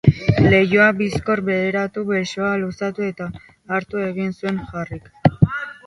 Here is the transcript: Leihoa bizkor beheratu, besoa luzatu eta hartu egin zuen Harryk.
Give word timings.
Leihoa 0.53 0.87
bizkor 1.01 1.41
beheratu, 1.51 2.05
besoa 2.09 2.51
luzatu 2.65 3.07
eta 3.11 3.31
hartu 3.77 4.05
egin 4.11 4.37
zuen 4.41 4.63
Harryk. 4.73 5.13